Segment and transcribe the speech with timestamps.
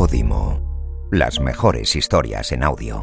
[0.00, 0.58] Podimo.
[1.12, 3.02] Las mejores historias en audio.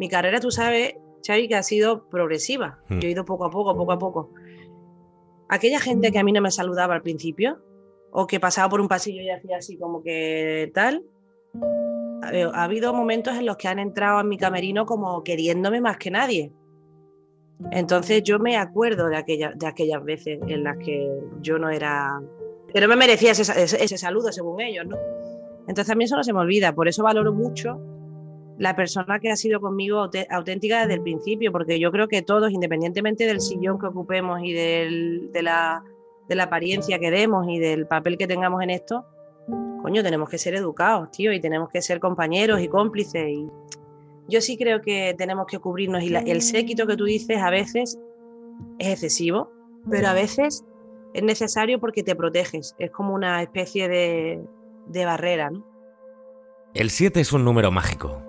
[0.00, 2.78] Mi carrera, tú sabes, Xavi, que ha sido progresiva.
[2.88, 2.98] Hmm.
[3.00, 4.30] Yo he ido poco a poco, poco a poco.
[5.50, 7.58] Aquella gente que a mí no me saludaba al principio,
[8.10, 11.04] o que pasaba por un pasillo y hacía así como que tal,
[12.22, 15.98] ha ha habido momentos en los que han entrado en mi camerino como queriéndome más
[15.98, 16.52] que nadie.
[17.70, 21.06] Entonces yo me acuerdo de, aquella, de aquellas veces en las que
[21.42, 22.18] yo no era...
[22.74, 24.96] No me merecía ese, ese- ese saludo según ellos, ¿no?
[25.68, 27.80] Entonces a mí eso no se me olvida, por eso valoro mucho
[28.58, 32.52] la persona que ha sido conmigo auténtica desde el principio, porque yo creo que todos,
[32.52, 35.82] independientemente del sillón que ocupemos y del- de, la,
[36.28, 39.04] de la apariencia que demos y del papel que tengamos en esto,
[39.82, 43.24] coño, tenemos que ser educados, tío, y tenemos que ser compañeros y cómplices.
[44.28, 47.98] Yo sí creo que tenemos que cubrirnos y el séquito que tú dices a veces
[48.78, 49.50] es excesivo,
[49.90, 50.64] pero a veces
[51.14, 54.40] es necesario porque te proteges, es como una especie de,
[54.86, 55.64] de barrera, ¿no?
[56.74, 58.22] El 7 es un número mágico.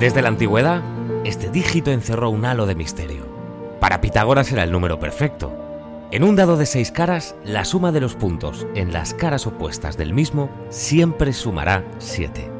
[0.00, 0.82] Desde la antigüedad,
[1.24, 3.26] este dígito encerró un halo de misterio.
[3.80, 5.52] Para Pitágoras era el número perfecto.
[6.10, 9.96] En un dado de seis caras, la suma de los puntos en las caras opuestas
[9.96, 12.50] del mismo siempre sumará 7.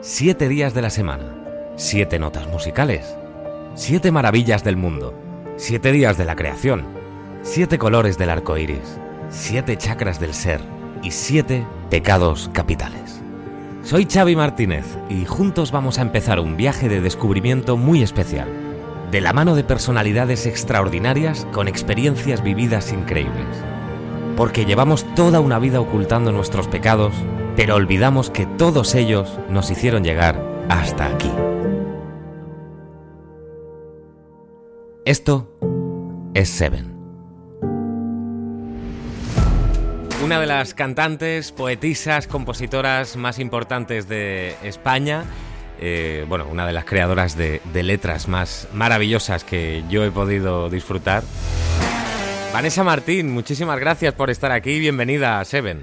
[0.00, 3.16] Siete días de la semana, siete notas musicales,
[3.74, 5.14] siete maravillas del mundo,
[5.56, 6.84] siete días de la creación,
[7.42, 9.00] siete colores del arco iris,
[9.34, 10.60] siete chakras del ser
[11.02, 13.20] y siete pecados capitales.
[13.82, 18.48] Soy Xavi Martínez y juntos vamos a empezar un viaje de descubrimiento muy especial,
[19.10, 23.46] de la mano de personalidades extraordinarias con experiencias vividas increíbles.
[24.36, 27.12] Porque llevamos toda una vida ocultando nuestros pecados,
[27.56, 31.30] pero olvidamos que todos ellos nos hicieron llegar hasta aquí.
[35.04, 35.50] Esto
[36.34, 36.93] es Seven.
[40.22, 45.24] Una de las cantantes, poetisas, compositoras más importantes de España.
[45.80, 50.70] eh, bueno, una de las creadoras de, de letras más maravillosas que yo he podido
[50.70, 51.22] disfrutar.
[52.54, 54.78] Vanessa Martín, muchísimas gracias por estar aquí.
[54.78, 55.82] Bienvenida a Seven.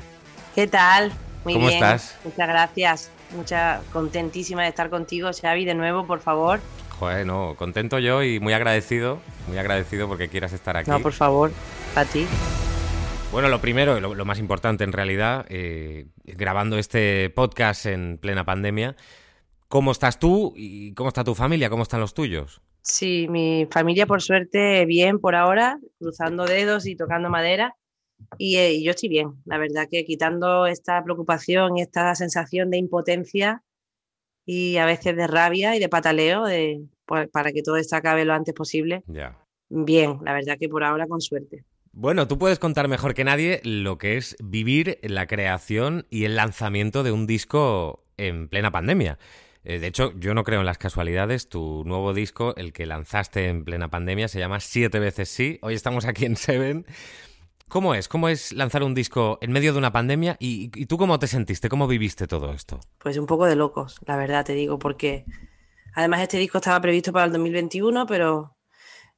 [0.56, 1.12] ¿Qué tal?
[1.44, 1.84] Muy ¿Cómo bien.
[1.84, 2.16] estás?
[2.24, 3.12] Muchas gracias.
[3.36, 6.60] Mucha contentísima de estar contigo, Xavi, de nuevo, por favor.
[7.00, 10.90] Joder, no, contento yo y muy agradecido, muy agradecido porque quieras estar aquí.
[10.90, 11.52] No, por favor,
[11.96, 12.26] a ti.
[13.32, 18.44] Bueno, lo primero, lo, lo más importante en realidad, eh, grabando este podcast en plena
[18.46, 18.96] pandemia,
[19.70, 21.70] ¿cómo estás tú y cómo está tu familia?
[21.70, 22.62] ¿Cómo están los tuyos?
[22.82, 27.76] Sí, mi familia, por suerte, bien por ahora, cruzando dedos y tocando madera.
[28.38, 32.70] Y, eh, y yo estoy bien, la verdad que quitando esta preocupación y esta sensación
[32.70, 33.64] de impotencia
[34.46, 38.26] y a veces de rabia y de pataleo de, pues, para que todo esto acabe
[38.26, 39.38] lo antes posible, Ya.
[39.70, 41.64] bien, la verdad que por ahora con suerte.
[41.94, 46.38] Bueno, tú puedes contar mejor que nadie lo que es vivir la creación y el
[46.38, 49.20] lanzamiento de un disco en plena pandemia.
[49.66, 51.50] Eh, de hecho, yo no creo en las casualidades.
[51.50, 55.60] Tu nuevo disco, el que lanzaste en plena pandemia, se llama Siete veces sí.
[55.62, 56.86] Hoy estamos aquí en Seven.
[57.68, 58.08] ¿Cómo es?
[58.08, 60.38] ¿Cómo es lanzar un disco en medio de una pandemia?
[60.40, 61.68] ¿Y, y tú cómo te sentiste?
[61.68, 62.80] ¿Cómo viviste todo esto?
[63.00, 65.26] Pues un poco de locos, la verdad te digo, porque
[65.94, 68.56] además este disco estaba previsto para el 2021, pero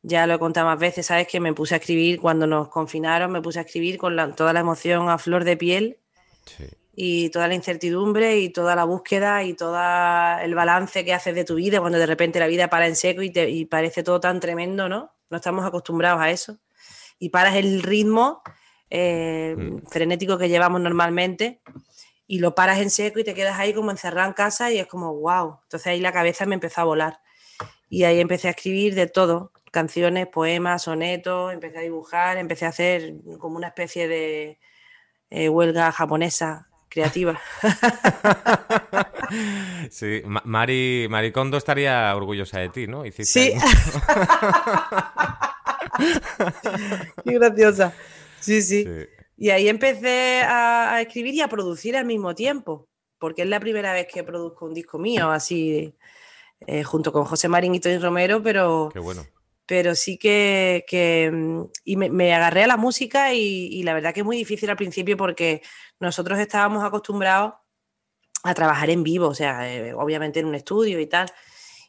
[0.04, 1.28] ya lo he contado más veces, ¿sabes?
[1.28, 4.54] Que me puse a escribir cuando nos confinaron, me puse a escribir con la- toda
[4.54, 5.98] la emoción a flor de piel
[6.46, 6.66] Sí.
[6.94, 9.76] y toda la incertidumbre y toda la búsqueda y todo
[10.42, 13.22] el balance que haces de tu vida cuando de repente la vida para en seco
[13.24, 15.12] y, te, y parece todo tan tremendo, ¿no?
[15.30, 16.60] No estamos acostumbrados a eso.
[17.18, 18.42] Y paras el ritmo
[18.96, 19.88] eh, Mm.
[19.88, 21.62] frenético que llevamos normalmente
[22.28, 24.86] y lo paras en seco y te quedas ahí como encerrado en casa y es
[24.88, 25.60] como, wow.
[25.64, 27.20] Entonces ahí la cabeza me empezó a volar.
[27.90, 32.70] Y ahí empecé a escribir de todo, canciones, poemas, sonetos, empecé a dibujar, empecé a
[32.70, 34.60] hacer como una especie de
[35.32, 37.38] eh, huelga japonesa creativa.
[39.90, 43.04] Sí, Ma- Mari, Mari Kondo estaría orgullosa de ti, ¿no?
[43.06, 43.54] Hiciste Sí.
[47.24, 47.94] Qué graciosa.
[48.40, 48.84] Sí, sí.
[48.84, 48.90] Sí.
[49.38, 52.88] Y ahí empecé a, a escribir y a producir al mismo tiempo,
[53.18, 55.96] porque es la primera vez que produzco un disco mío, así,
[56.68, 59.26] eh, junto con José Marín y Tony Romero, pero, Qué bueno.
[59.66, 64.22] Pero sí que, mm, y me, agarré a la música y, y la verdad que
[64.22, 65.62] es muy difícil al principio porque
[66.00, 67.54] nosotros estábamos acostumbrados
[68.44, 71.32] a trabajar en vivo, o sea, eh, obviamente en un estudio y tal,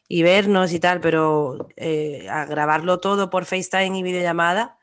[0.07, 4.77] y vernos y tal, pero eh, a grabarlo todo por FaceTime y videollamada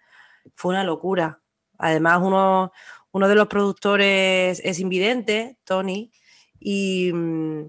[0.55, 1.41] fue una locura.
[1.79, 2.73] Además, uno,
[3.13, 6.13] uno de los productores es invidente, Tony,
[6.61, 7.67] y, mm,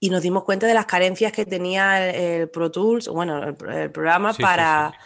[0.00, 3.56] y nos dimos cuenta de las carencias que tenía el, el Pro Tools, bueno, el,
[3.72, 4.98] el programa Sí, sí, para, sí.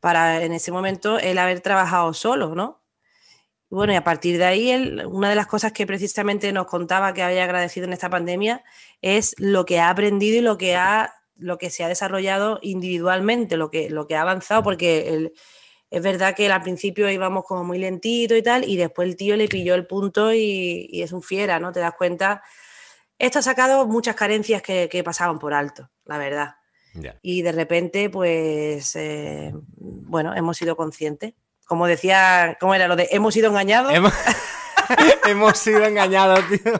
[0.00, 2.80] para en ese momento él haber trabajado solo, ¿no?
[3.70, 7.22] bueno, y a partir de ahí, una de las cosas que precisamente nos contaba que
[7.22, 8.64] había agradecido en esta pandemia
[9.00, 13.56] es lo que ha aprendido y lo que, ha, lo que se ha desarrollado individualmente,
[13.56, 15.30] lo que, lo que ha avanzado, porque
[15.88, 19.36] es verdad que al principio íbamos como muy lentito y tal, y después el tío
[19.36, 21.70] le pilló el punto y, es un fiera, ¿no?
[21.70, 22.42] Te das cuenta.
[23.20, 26.56] Esto ha sacado muchas carencias que, pasaban por alto, la verdad.
[27.22, 31.34] Y de repente, pues, eh, bueno, hemos sido conscientes
[31.70, 33.92] como decía, ¿cómo era lo de hemos sido engañados?
[35.28, 36.72] Hemos, sido engañados, tío.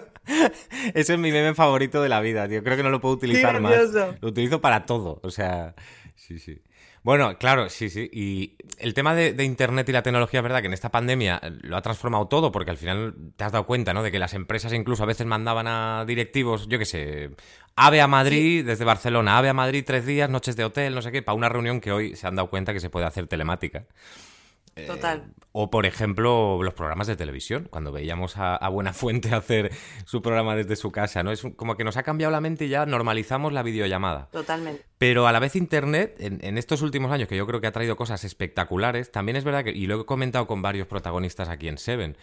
[0.95, 2.65] Ese es mi meme favorito de la vida, tío.
[2.65, 3.93] Creo que no lo puedo utilizar más.
[4.21, 5.21] Lo utilizo para todo.
[5.23, 5.77] O sea,
[6.17, 6.61] sí, sí.
[7.03, 8.11] Bueno, claro, sí, sí.
[8.13, 11.77] Y el tema de, Internet y la tecnología, es verdad que en esta pandemia lo
[11.77, 14.03] ha transformado todo, porque al final te has dado cuenta, ¿no?
[14.03, 17.31] De que las empresas incluso a veces mandaban a directivos, yo qué sé,
[17.77, 21.11] AVE a Madrid desde Barcelona, AVE a Madrid tres días, noches de hotel, no sé
[21.11, 23.87] qué, para una reunión que hoy se han dado cuenta que se puede hacer telemática.
[24.87, 25.25] Total.
[25.27, 29.73] Eh, o, por ejemplo, los programas de televisión, cuando veíamos a, Buena Fuente hacer
[30.05, 31.33] su programa desde su casa, ¿no?
[31.33, 34.29] Es como que nos ha cambiado la mente y ya normalizamos la videollamada.
[34.31, 34.85] Totalmente.
[34.99, 37.97] Pero a la vez Internet, en, estos últimos años, que yo creo que ha traído
[37.97, 41.79] cosas espectaculares, también es verdad que, y lo he comentado con varios protagonistas aquí en
[41.79, 42.17] Seven,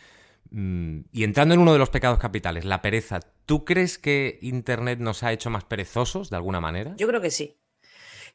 [0.52, 5.00] mm, y entrando en uno de los pecados capitales, la pereza, ¿tú crees que Internet
[5.00, 6.94] nos ha hecho más perezosos de alguna manera?
[6.96, 7.58] Yo creo que sí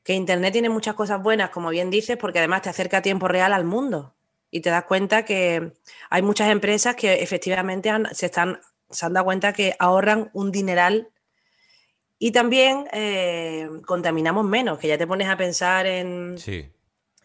[0.02, 3.28] que Internet tiene muchas cosas buenas, como bien dices, porque además te acerca a tiempo
[3.28, 4.14] real al mundo
[4.50, 5.72] y te das cuenta que
[6.10, 8.60] hay muchas empresas que efectivamente se, están,
[8.90, 11.08] se han dado cuenta que ahorran un dineral
[12.18, 16.36] y también eh, contaminamos menos, que ya te pones a pensar en,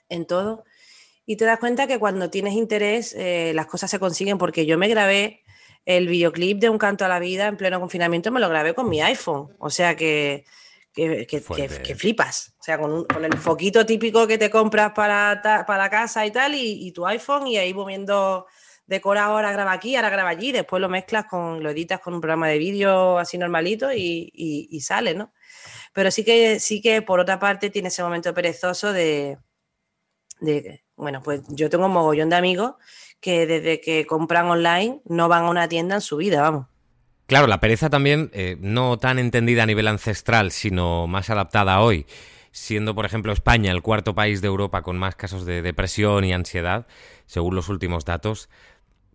[0.09, 0.63] en todo.
[1.25, 4.77] Y te das cuenta que cuando tienes interés, eh, las cosas se consiguen, porque yo
[4.77, 5.43] me grabé
[5.85, 8.89] el videoclip de Un canto a la vida en pleno confinamiento, me lo grabé con
[8.89, 9.49] mi iPhone.
[9.59, 10.45] O sea que
[10.97, 12.55] que, flipas.
[12.59, 16.91] O sea, con, el foquito típico que te compras para, para casa y tal, y,
[16.91, 18.47] tu iPhone, y ahí moviendo,
[18.87, 22.21] decora ahora graba aquí, ahora graba allí, después lo mezclas con, lo editas con un
[22.21, 25.33] programa de vídeo así normalito y, sale, ¿no?
[25.93, 29.37] Pero sí que, sí que por otra parte tiene ese momento perezoso de,
[30.39, 32.75] de, bueno, pues yo tengo un mogollón de amigos
[33.19, 36.67] que desde que compran online no van a una tienda en su vida, vamos.
[37.27, 42.05] Claro, la pereza también, eh, no tan entendida a nivel ancestral, sino más adaptada hoy,
[42.51, 46.31] siendo, por ejemplo, España el cuarto país de Europa con más casos de depresión y
[46.31, 46.87] ansiedad,
[47.25, 48.49] según los últimos datos.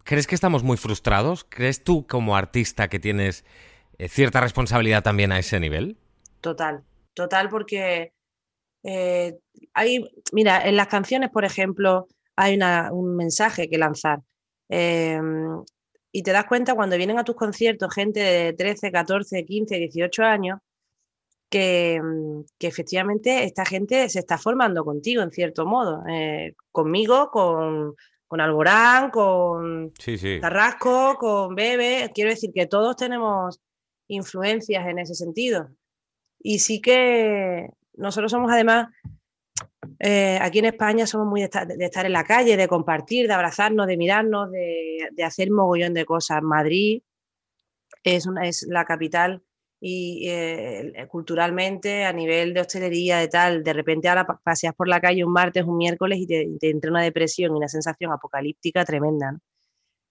[0.05, 1.47] ¿Crees que estamos muy frustrados?
[1.49, 3.47] ¿Crees tú como artista que tienes
[3.97, 5.97] eh, cierta responsabilidad también a ese nivel?
[6.43, 6.85] Total,
[7.15, 8.13] total, porque
[8.83, 9.39] eh,
[9.73, 12.59] hay, mira, en las canciones, por ejemplo, hay
[12.91, 14.21] un mensaje que lanzar
[16.13, 20.23] y te das cuenta cuando vienen a tus conciertos gente de 13, 14, 15, 18
[20.23, 20.59] años,
[21.49, 27.31] que, mm, que efectivamente esta gente se está formando contigo en cierto modo, eh, conmigo,
[27.31, 27.95] con,
[28.27, 29.93] con Alborán, con
[30.41, 33.61] Carrasco, con Bebe, quiero decir que todos tenemos
[34.09, 35.69] influencias en ese sentido.
[36.39, 38.89] Y sí que nosotros somos además
[39.99, 43.87] eh, aquí en España somos muy de estar, en la calle, de compartir, de abrazarnos,
[43.87, 46.43] de mirarnos, de, hacer mogollón de cosas.
[46.43, 47.03] Madrid
[48.05, 49.43] es la capital
[49.85, 55.01] y eh, culturalmente, a nivel de hostelería, de tal, de repente ahora paseas por la
[55.01, 59.37] calle un martes, un miércoles y te, entra una depresión y una sensación apocalíptica tremenda.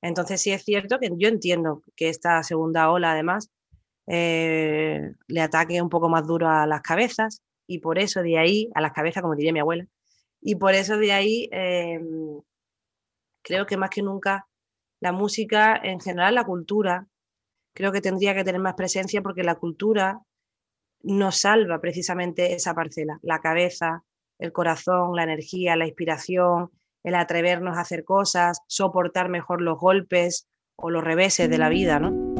[0.01, 3.50] Entonces sí es cierto que yo entiendo que esta segunda ola además
[4.08, 8.70] eh, le ataque un poco más duro a las cabezas, y por eso de ahí,
[8.75, 9.88] a las cabezas, como diría mi abuela,
[10.42, 12.42] y por eso de ahí em,
[13.42, 14.48] creo que más que nunca
[15.00, 17.08] la música, en general la cultura,
[17.74, 20.20] creo que tendría que tener más presencia porque la cultura
[21.01, 24.04] nos salva precisamente esa parcela, la cabeza,
[24.38, 26.72] el corazón, la energía, la inspiración,
[27.04, 32.00] el atrevernos a hacer cosas, soportar mejor los golpes o los reveses de la vida,
[32.00, 32.31] ¿no?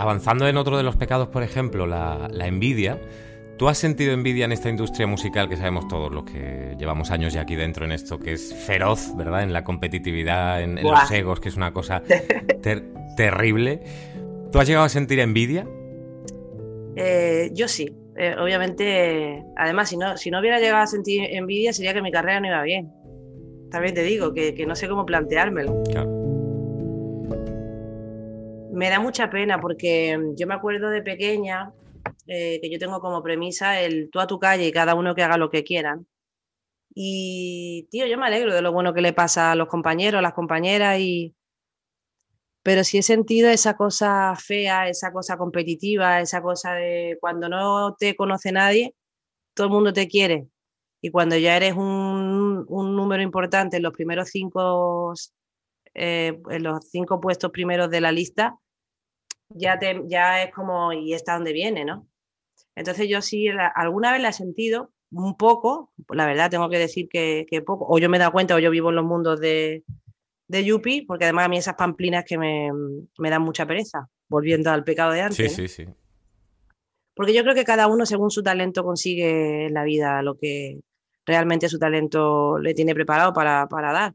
[0.00, 2.98] Avanzando en otro de los pecados, por ejemplo, la, envidia.
[3.58, 7.34] ¿Tú has sentido envidia en esta industria musical que sabemos todos los que llevamos años
[7.34, 9.42] ya aquí dentro en esto, que es feroz, ¿verdad?
[9.42, 12.02] En la competitividad, en, los egos, que es una cosa
[13.16, 13.82] terrible.
[14.50, 15.66] ¿Tú has llegado a sentir envidia?
[16.96, 17.94] Eh, yo sí.
[18.16, 22.10] Eh, obviamente, además, si no, si no hubiera llegado a sentir envidia, sería que mi
[22.10, 22.90] carrera no iba bien.
[23.70, 25.82] También te digo que, que no sé cómo planteármelo.
[25.90, 26.09] Claro
[28.80, 31.70] me da mucha pena porque yo me acuerdo de pequeña
[32.26, 35.22] eh, que yo tengo como premisa el tú a tu calle y cada uno que
[35.22, 36.06] haga lo que quieran.
[36.94, 40.22] Y, tío, yo me alegro de lo bueno que le pasa a los compañeros, a
[40.22, 41.34] las compañeras y,
[42.62, 47.96] pero sí he sentido esa cosa fea, esa cosa competitiva, esa cosa de cuando no
[47.98, 48.94] te conoce nadie,
[49.52, 50.48] todo el mundo te quiere.
[51.02, 55.12] Y cuando ya eres un, número importante en los primeros cinco,
[55.92, 58.58] eh, en los cinco puestos primeros de la lista,
[59.50, 62.08] ya, te, ya es como, y está donde viene, ¿no?
[62.74, 67.08] Entonces yo sí, alguna vez la he sentido un poco, la verdad tengo que decir
[67.08, 69.40] que, que poco, o yo me he dado cuenta o yo vivo en los mundos
[69.40, 69.84] de,
[70.50, 72.70] de Yupi, porque además a mí esas pamplinas que me,
[73.18, 75.54] dan mucha pereza, volviendo al pecado de antes.
[75.54, 75.92] Sí, sí, sí.
[77.14, 80.80] Porque yo creo que cada uno, según su talento, consigue en la vida lo que
[81.26, 84.14] realmente su talento le tiene preparado para, para dar.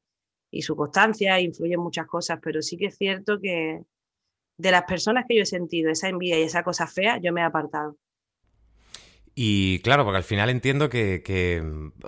[0.52, 3.82] Y su constancia influye en muchas cosas, pero sí que es cierto que
[4.58, 7.42] de las personas que yo he sentido esa envidia y esa cosa fea, yo me
[7.42, 7.98] he apartado.
[9.38, 11.62] Y claro, porque al final entiendo que,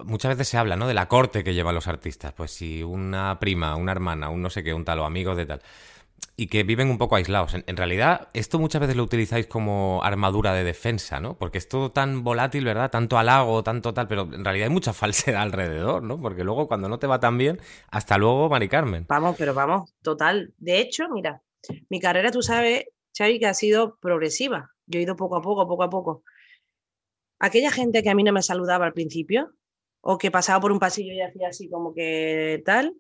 [0.06, 0.88] muchas veces se habla, ¿no?
[0.88, 2.32] De la corte que llevan los artistas.
[2.32, 5.46] Pues si una prima, una hermana, un no sé qué, un tal o amigos de
[5.46, 5.62] tal.
[6.38, 7.54] Y que viven un poco aislados.
[7.54, 11.38] En, realidad, esto muchas veces lo utilizáis como armadura de defensa, ¿no?
[11.38, 12.90] Porque es todo tan volátil, ¿verdad?
[12.90, 16.22] Tanto halago, tanto tal, pero en realidad hay mucha falsedad alrededor, ¿no?
[16.22, 19.06] Porque luego cuando no te va tan bien, hasta luego, Mari Carmen.
[19.10, 20.54] Vamos, pero vamos, total.
[20.60, 21.42] De hecho, mira,
[21.90, 22.86] mi carrera, tú sabes,
[23.18, 24.72] Xavi, que ha sido progresiva.
[24.86, 26.24] Yo he ido poco a poco, poco a poco
[27.40, 29.54] aquella gente que a mí no me saludaba al principio,
[30.02, 32.96] o que pasaba por un pasillo y hacía así como que tal,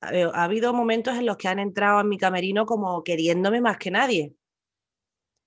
[0.00, 3.90] ha habido momentos en los que han entrado en mi camerino como queriéndome más que
[3.90, 4.34] nadie.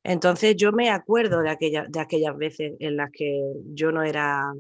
[0.04, 4.54] Entonces yo me acuerdo de, aquella, de aquellas veces en las que yo no era...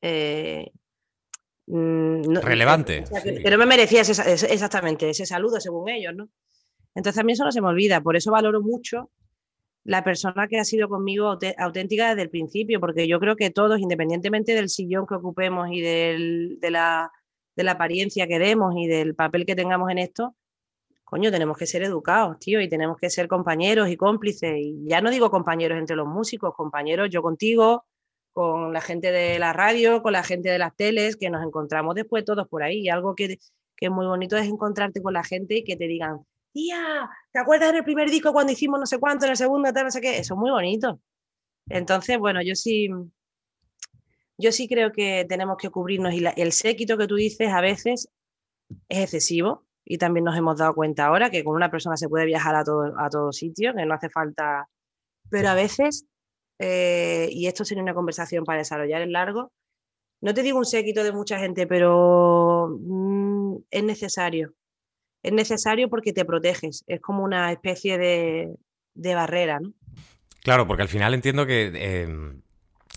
[0.00, 0.70] Eh,
[1.66, 3.04] mm, Relevante.
[3.42, 6.28] Pero me merecía exactamente ese saludo según ellos, ¿no?
[6.94, 9.10] Entonces a mí eso no se me olvida, por eso valoro mucho
[9.84, 13.78] la persona que ha sido conmigo auténtica desde el principio, porque yo creo que todos,
[13.80, 17.10] independientemente del sillón que ocupemos y de, la,
[17.54, 20.34] de la apariencia que demos y del papel que tengamos en esto,
[21.04, 24.56] coño, tenemos que ser educados, tío, y tenemos que ser compañeros y cómplices.
[24.56, 27.84] Y ya no digo compañeros entre los músicos, compañeros yo contigo,
[28.34, 31.94] con la gente de la radio, con la gente de las teles, que nos encontramos
[31.94, 32.80] después todos por ahí.
[32.80, 33.38] Y algo que,
[33.76, 36.18] que es muy bonito es encontrarte con la gente y que te digan,
[36.52, 39.84] tía, ¿te acuerdas del primer disco cuando hicimos no sé cuánto, en el segundo, tal,
[39.84, 40.18] no sé qué?
[40.18, 41.00] Eso es muy bonito.
[41.68, 42.88] Entonces, bueno, yo sí,
[44.36, 48.08] yo sí creo que tenemos que cubrirnos y el séquito que tú dices a veces
[48.88, 52.26] es excesivo y también nos hemos dado cuenta ahora que con una persona se puede
[52.26, 54.68] viajar a todo, a todo sitio, que no hace falta,
[55.30, 56.06] pero a veces,
[56.58, 59.52] eh, y esto sería una conversación para desarrollar en largo,
[60.20, 64.54] no te digo un séquito de mucha gente, pero mm, es necesario.
[65.22, 69.72] Es necesario porque te proteges, es como una especie de, barrera, ¿no?
[70.42, 72.42] Claro, porque al final entiendo que em,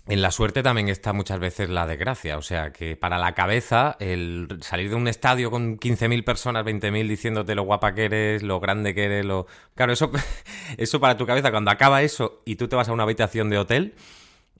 [0.08, 3.96] en la suerte también está muchas veces la desgracia, o sea, que para la cabeza
[4.00, 8.58] el salir de un estadio con 15.000 personas, 20.000 diciéndote lo guapa que eres, lo
[8.58, 9.46] grande que eres, lo...
[9.74, 10.10] Claro, eso,
[10.78, 13.58] eso para tu cabeza, cuando acaba eso y tú te vas a una habitación de
[13.58, 13.94] hotel,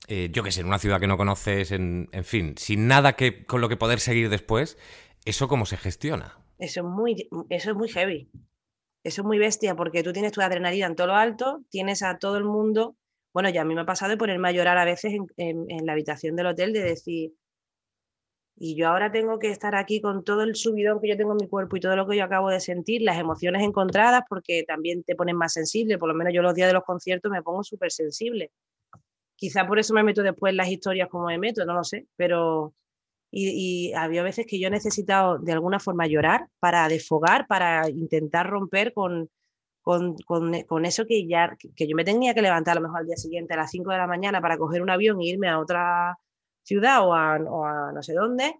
[0.06, 3.14] eh, yo qué sé, en una ciudad que no conoces, en, en fin, sin nada
[3.14, 4.76] que, con lo que poder seguir después,
[5.24, 6.38] ¿eso cómo se gestiona?
[6.58, 8.30] Eso es muy, eso es muy heavy.
[9.04, 12.18] Eso es muy bestia porque tú tienes tu adrenalina en todo lo alto, tienes a
[12.18, 12.96] todo el mundo.
[13.32, 15.92] Bueno, ya a mí me ha pasado de ponerme a llorar a veces en, la
[15.92, 17.32] habitación del hotel de decir,
[18.56, 21.38] y yo ahora tengo que estar aquí con todo el subidón que yo tengo en
[21.40, 25.04] mi cuerpo y todo lo que yo acabo de sentir, las emociones encontradas, porque también
[25.04, 27.62] te ponen más sensible, por lo menos yo los días de los conciertos me pongo
[27.62, 28.50] súper sensible.
[29.36, 32.08] Quizá por eso me meto después en las historias como me meto, no lo sé,
[32.16, 32.74] pero
[33.30, 38.48] y, había veces que yo he necesitado de alguna forma llorar para desfogar, para intentar
[38.48, 39.30] romper con,
[39.88, 40.16] con,
[40.66, 43.16] con, eso que ya que yo me tenía que levantar a lo mejor al día
[43.16, 46.18] siguiente a las 5 de la mañana para coger un avión e irme a otra
[46.62, 48.54] ciudad o a, no sé dónde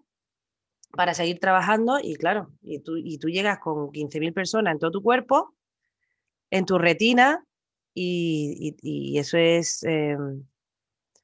[0.89, 4.89] para seguir trabajando y claro, y tú, y tú llegas con 15.000 personas en todo
[4.89, 5.53] tu cuerpo,
[6.49, 7.45] en tu retina
[7.93, 10.43] y, eso es, em,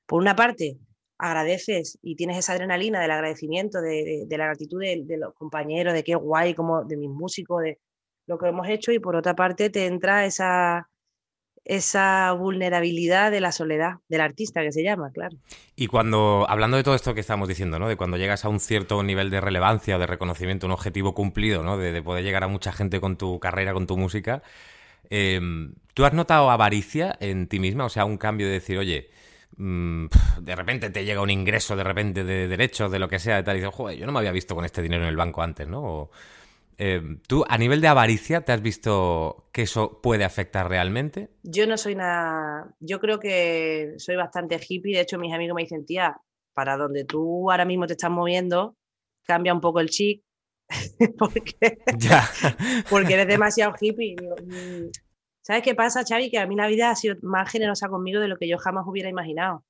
[0.06, 0.78] por una parte,
[1.18, 6.14] agradeces y tienes esa adrenalina del agradecimiento, de, la gratitud de, los compañeros, de qué
[6.14, 7.80] guay, como de mis músicos, de
[8.28, 10.90] lo que hemos hecho, y por otra parte te entra esa,
[11.64, 15.38] esa vulnerabilidad de la soledad del artista que se llama, claro.
[15.76, 17.88] Y cuando, hablando de todo esto que estamos diciendo, ¿no?
[17.88, 21.64] De cuando llegas a un cierto nivel de relevancia o de reconocimiento, un objetivo cumplido,
[21.64, 21.78] ¿no?
[21.78, 24.44] De, poder llegar a mucha gente con tu carrera, con tu música.
[25.10, 27.86] Em, ¿Tú has notado avaricia en ti misma?
[27.86, 29.10] O sea, un cambio de decir, oye,
[29.58, 30.08] Mm,
[30.42, 33.44] de repente te llega un ingreso de repente de derechos, de lo que sea, de
[33.44, 35.42] tal, y dices, joder, yo no me había visto con este dinero en el banco
[35.42, 36.10] antes, ¿no?
[36.78, 41.30] Eh, ¿Tú, a nivel de avaricia, te has visto que eso puede afectar realmente?
[41.44, 42.74] Yo no soy nada.
[42.80, 44.96] Yo creo que soy bastante hippie.
[44.96, 46.18] De hecho, mis amigos me dicen, tía,
[46.54, 48.76] para donde tú ahora mismo te estás moviendo,
[49.24, 50.24] cambia un poco el chic.
[51.18, 51.78] porque,
[52.90, 54.16] porque eres demasiado hippie.
[54.16, 54.90] Mm,
[55.42, 56.32] ¿Sabes qué pasa, Xavi?
[56.32, 58.86] Que a mí la vida ha sido más generosa conmigo de lo que yo jamás
[58.88, 59.64] hubiera imaginado.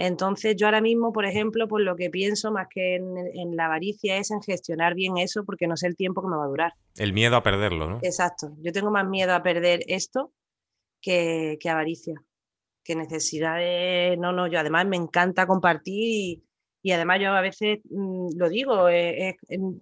[0.00, 4.16] Entonces yo ahora mismo, por ejemplo, por lo que pienso más que en, la avaricia
[4.16, 6.72] es en gestionar bien eso porque no sé el tiempo que me va a durar.
[6.96, 7.98] El miedo a perderlo, ¿no?
[8.00, 8.56] Exacto.
[8.62, 10.32] Yo tengo más miedo a perder esto
[11.02, 12.14] que, que avaricia,
[12.82, 14.16] que necesidad de...
[14.18, 16.42] No, no, yo además me encanta compartir
[16.82, 19.36] y, además yo a veces mm, lo digo, eh,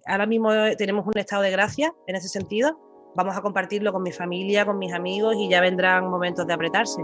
[0.05, 2.77] ahora mismo tenemos un estado de gracia en ese sentido,
[3.15, 7.01] vamos a compartirlo con mi familia, con mis amigos y ya vendrán momentos de apretarse.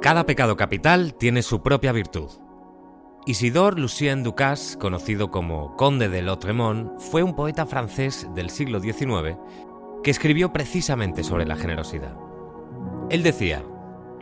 [0.00, 2.30] Cada pecado capital tiene su propia virtud.
[3.26, 9.36] Isidore Lucien Ducasse, conocido como Conde de Lautremont, fue un poeta francés del siglo XIX
[10.04, 12.16] que escribió precisamente sobre la generosidad.
[13.10, 13.64] Él decía,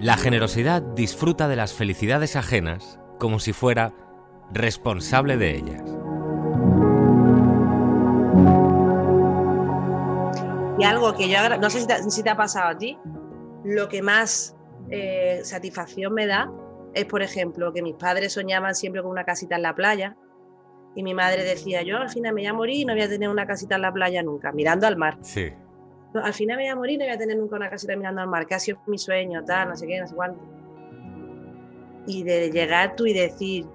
[0.00, 3.92] la generosidad disfruta de las felicidades ajenas como si fuera
[4.52, 5.82] responsable de ellas.
[10.78, 12.98] Y algo que yo no sé si te, ha pasado a ti,
[13.62, 14.55] lo que más
[14.90, 16.50] eh, satisfacción me da
[16.96, 20.16] es, por ejemplo, que mis padres soñaban siempre con una casita en la playa
[20.94, 23.08] y mi madre decía, yo al final me voy a morir y no voy a
[23.08, 25.18] tener una casita en la playa nunca, mirando al mar.
[25.20, 25.52] Sí.
[26.14, 28.22] al final me voy a morir y no voy a tener nunca una casita mirando
[28.22, 30.40] al mar, que ha sido mi sueño, tal, no sé qué, no sé cuánto.
[32.06, 33.66] Y de llegar tú y decir,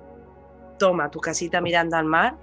[0.80, 2.38] toma tu casita mirando al mar.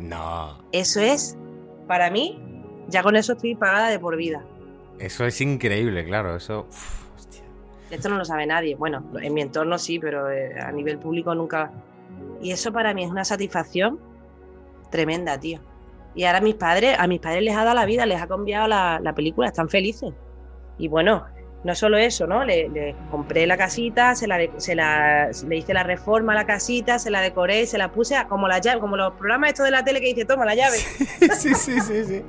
[0.00, 0.58] No.
[0.72, 1.38] Eso es,
[1.86, 2.42] para mí,
[2.88, 4.44] ya con eso estoy pagada de por vida.
[4.98, 6.66] Eso es increíble, claro, eso...
[7.90, 8.74] Esto no lo sabe nadie.
[8.76, 11.70] Bueno, en mi entorno sí, pero eh, a nivel público nunca.
[12.40, 13.98] Y eso para mí es una satisfacción
[14.90, 15.60] tremenda, tío.
[16.14, 18.68] Y ahora mis padres, a mis padres les ha dado la vida, les ha cambiado
[18.68, 20.12] la, película, están felices.
[20.78, 21.26] Y bueno,
[21.64, 22.44] no solo eso, ¿no?
[22.44, 27.00] Le, compré la casita, se la, se la, le hice la reforma a la casita,
[27.00, 29.82] se la decoré, se la puse como la llave, como los programas estos de la
[29.82, 30.78] tele que dice, toma la llave.
[31.36, 32.22] Sí, sí, sí, sí.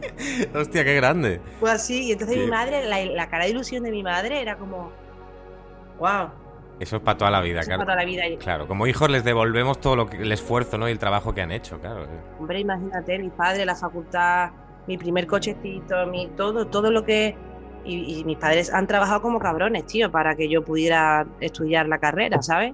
[0.55, 1.39] Hostia, qué grande.
[1.59, 4.57] Pues así, y entonces mi madre, la, la cara de ilusión de mi madre era
[4.57, 4.91] como,
[5.99, 6.29] Wow.
[6.79, 7.79] Eso es para toda la vida, claro.
[7.79, 8.23] para toda la vida.
[8.37, 10.89] Claro, como hijos les devolvemos todo lo que, el esfuerzo ¿no?
[10.89, 12.05] y el trabajo que han hecho, claro.
[12.37, 14.51] Hombre, imagínate, mi padre, la facultad,
[14.87, 17.35] mi primer cochecito, mi todo, todo lo que...
[17.87, 22.41] Y, mis padres han trabajado como cabrones, tío, para que yo pudiera estudiar la carrera,
[22.41, 22.73] ¿sabes?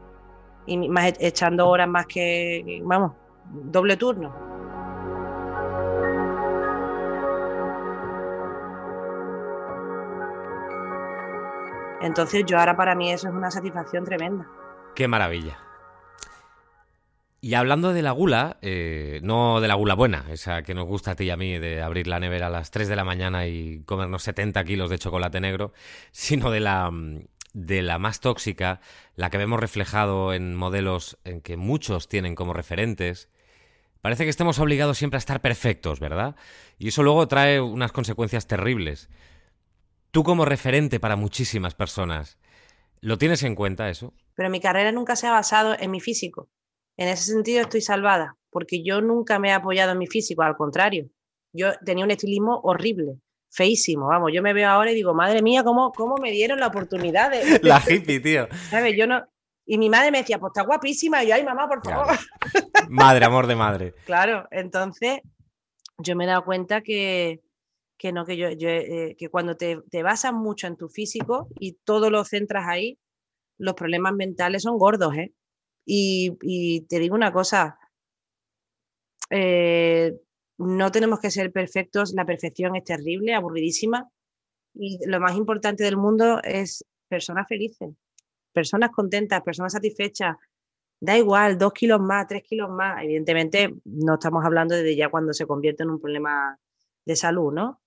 [0.66, 3.12] Y más e, echando horas más que, vamos,
[3.52, 4.34] doble turno.
[12.02, 14.48] Entonces yo ahora para mí eso es una satisfacción tremenda.
[14.96, 15.58] Qué maravilla.
[17.44, 21.12] Y hablando de la gula, eh, no de la gula buena, esa que nos gusta
[21.12, 23.48] a ti y a mí, de abrir la nevera a las 3 de la mañana
[23.48, 25.74] y comernos 70 kilos de chocolate negro,
[26.12, 26.92] sino de la,
[27.54, 28.80] de la más tóxica,
[29.16, 33.28] la que vemos reflejado en modelos en que muchos tienen como referentes.
[34.02, 36.36] Parece que estemos obligados siempre a estar perfectos, ¿verdad?
[36.78, 39.10] Y eso luego trae unas consecuencias terribles.
[40.12, 42.38] Tú como referente para muchísimas personas,
[43.00, 44.14] ¿lo tienes en cuenta eso?
[44.36, 46.50] Pero mi carrera nunca se ha basado en mi físico.
[46.98, 50.58] En ese sentido estoy salvada, porque yo nunca me he apoyado en mi físico, al
[50.58, 51.10] contrario.
[51.54, 53.20] Yo tenía un estilismo horrible,
[53.50, 56.68] feísimo, vamos, yo me veo ahora y digo, madre mía, ¿cómo, cómo me dieron la
[56.68, 57.60] oportunidad de...
[57.64, 58.48] la hippie, tío.
[58.70, 58.96] ¿Sabes?
[58.98, 59.26] Yo no...
[59.66, 62.18] Y mi madre me decía, pues está guapísima, y yo, ay, mamá, por favor.
[62.90, 63.94] Madre, amor de madre.
[64.06, 65.22] Claro, entonces
[66.00, 67.42] yo me he dado cuenta que,
[68.02, 71.74] que no, que yo, eh, que cuando te, te, basas mucho en tu físico y
[71.84, 72.98] todo lo centras ahí,
[73.60, 75.32] los problemas mentales son gordos, ¿eh?
[75.86, 77.78] Y, te digo una cosa,
[79.30, 80.16] eh,
[80.58, 84.10] no tenemos que ser perfectos, la perfección es terrible, aburridísima,
[84.74, 87.90] y lo más importante del mundo es personas felices,
[88.52, 90.38] personas contentas, personas satisfechas.
[91.00, 93.04] Da igual, dos kilos más, tres kilos más.
[93.04, 96.58] Evidentemente, no estamos hablando de ya cuando se convierte en un problema
[97.06, 97.82] de salud, ¿no?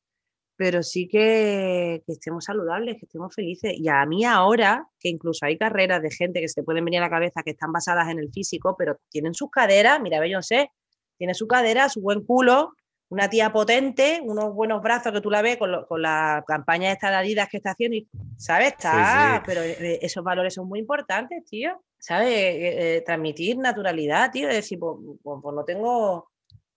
[0.56, 3.72] Pero sí que, estemos saludables, que estemos felices.
[3.76, 7.00] Y a mí ahora, que incluso hay carreras de gente que se te pueden venir
[7.00, 10.70] a la cabeza que están basadas en el físico, pero tienen sus caderas, mira, sé,
[11.18, 12.72] tiene su cadera, su buen culo,
[13.08, 17.12] una tía potente, unos buenos brazos que tú la ves con, la campaña de estas
[17.12, 18.68] Adidas que está haciendo, y, ¿sabes?
[18.68, 21.80] Está, pero eh, esos valores son muy importantes, tío.
[21.98, 22.28] ¿Sabes?
[22.28, 24.48] Eh, eh, transmitir naturalidad, tío.
[24.48, 26.28] Es decir, pues, pues, pues no tengo...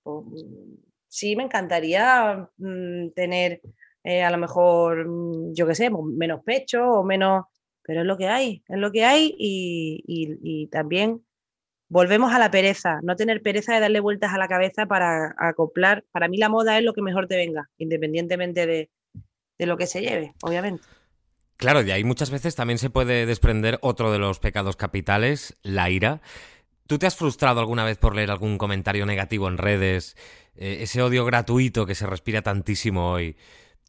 [0.03, 0.23] Pues,
[1.07, 3.61] sí me encantaría mm, tener
[4.03, 7.45] eh, a lo mejor, mm, yo qué sé, menos pecho o menos,
[7.83, 11.25] pero es lo que hay, es lo que hay y, también
[11.89, 16.03] volvemos a la pereza, no tener pereza de darle vueltas a la cabeza para acoplar.
[16.11, 18.89] Para mí la moda es lo que mejor te venga, independientemente de,
[19.57, 20.83] de lo que se lleve, obviamente.
[21.57, 25.89] Claro, de ahí muchas veces también se puede desprender otro de los pecados capitales, la
[25.89, 26.21] ira.
[26.87, 30.15] ¿Tú te has frustrado alguna vez por leer algún comentario negativo en redes?
[30.57, 33.35] Eh, ese odio gratuito que se respira tantísimo hoy.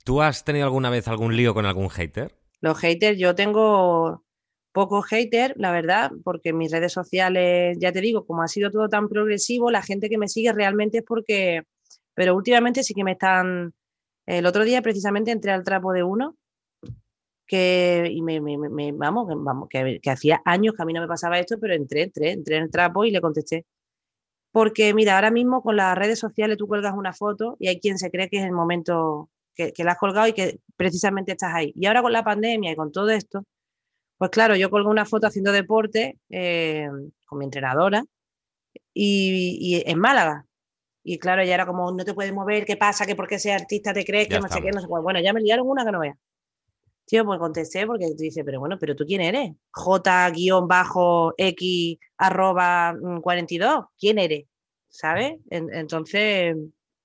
[0.05, 2.35] ¿Tú has tenido alguna vez algún lío con algún hater?
[2.61, 4.25] Los haters, yo tengo
[4.73, 8.89] pocos haters, la verdad, porque mis redes sociales, ya te digo, como ha sido todo
[8.89, 11.63] tan progresivo, la gente que me sigue realmente es porque,
[12.15, 13.75] pero últimamente sí que me están,
[14.27, 16.37] el otro día precisamente entré al trapo de uno
[17.47, 18.41] que, y me,
[18.93, 22.33] vamos, vamos que, hacía años que a mí no me pasaba esto, pero entré, entré,
[22.33, 23.65] entré en el trapo y le contesté.
[24.53, 27.99] Porque mira, ahora mismo con las redes sociales tú cuelgas una foto y hay quien
[27.99, 31.73] se cree que es el momento que, la has colgado y que precisamente estás ahí.
[31.77, 33.45] Y ahora con la pandemia y con todo esto,
[34.19, 36.89] pues claro, yo colgo una foto haciendo deporte eh,
[37.27, 38.05] con mi entrenadora
[38.95, 40.45] y, en Málaga.
[41.05, 43.07] Y claro, ya era como, no te puedes mover, ¿qué pasa?
[43.07, 44.29] ¿Que porque ese artista te crees?
[44.29, 46.17] Que no sé qué, no sé Bueno, ya me liaron una que no vea.
[47.09, 49.53] Tío, pues contesté porque tú dices, pero bueno, pero tú quién eres?
[49.73, 51.27] J-X
[52.19, 53.81] arroba 42.
[53.81, 54.45] Mm, ¿Quién eres?
[54.91, 55.39] ¿Sabes?
[55.51, 56.57] entonces,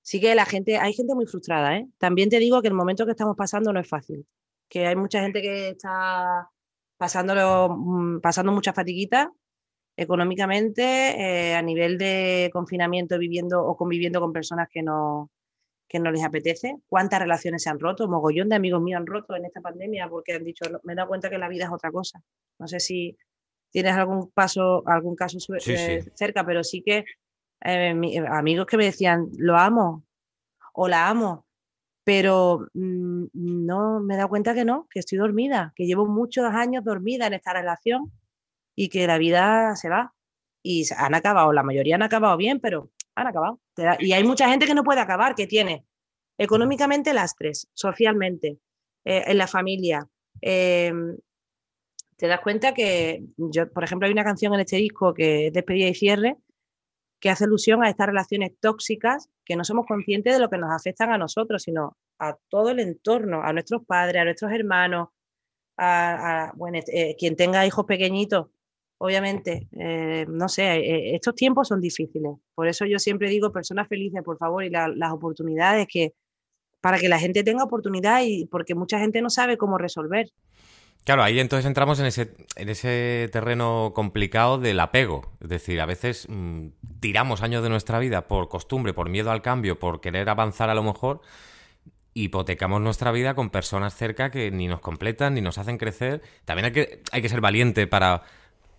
[0.02, 1.86] sí que la gente, hay gente muy frustrada, ¿eh?
[1.98, 4.26] También te digo que el momento que estamos pasando no es fácil.
[4.68, 6.50] Que hay mucha gente que está
[6.98, 9.28] pasándolo, mm, pasando muchas fatiguitas
[9.96, 10.82] económicamente,
[11.52, 15.30] eh, a nivel de confinamiento, viviendo o conviviendo con personas que no,
[15.94, 19.36] que no les apetece, cuántas relaciones se han roto, mogollón de amigos míos han roto
[19.36, 21.92] en esta pandemia porque han dicho, me he dado cuenta que la vida es otra
[21.92, 22.20] cosa.
[22.58, 23.16] No sé si
[23.70, 27.04] tienes algún paso, algún caso eh, cerca, pero sí que
[27.64, 30.04] eh, amigos que me decían, lo amo
[30.72, 31.46] o la amo,
[32.02, 36.44] pero mm, no me he dado cuenta que no, que estoy dormida, que llevo muchos
[36.46, 38.10] años dormida en esta relación
[38.74, 40.12] y que la vida se va.
[40.60, 43.60] Y han acabado, la mayoría han acabado bien, pero han acabado.
[44.00, 45.84] Y hay mucha gente que no puede acabar, que tiene
[46.38, 48.58] económicamente lastres, socialmente,
[49.04, 50.08] eh, en la familia.
[50.40, 51.16] Em,
[52.16, 55.52] te das cuenta que yo, por ejemplo, hay una canción en este disco que es
[55.52, 56.36] Despedida y Cierre,
[57.20, 60.70] que hace alusión a estas relaciones tóxicas que no somos conscientes de lo que nos
[60.72, 65.08] afectan a nosotros, sino a todo el entorno, a nuestros padres, a nuestros hermanos,
[65.76, 68.48] a, bueno, eh, quien tenga hijos pequeñitos,
[69.04, 72.32] obviamente, eh, no sé, eh, estos tiempos son difíciles.
[72.54, 76.14] Por eso yo siempre digo personas felices, por favor, y las oportunidades que
[76.80, 80.30] para que la gente tenga oportunidad y porque mucha gente no sabe cómo resolver.
[81.04, 85.32] Claro, ahí entonces entramos en ese, en ese terreno complicado del apego.
[85.42, 86.68] Es decir, a veces mm,
[87.00, 90.74] tiramos años de nuestra vida por costumbre, por miedo al cambio, por querer avanzar a
[90.74, 91.20] lo mejor,
[92.14, 96.22] hipotecamos nuestra vida con personas cerca que ni nos completan ni nos hacen crecer.
[96.46, 98.22] También hay que, hay que ser valiente para